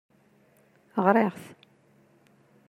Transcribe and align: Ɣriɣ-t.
Ɣriɣ-t. 1.05 1.43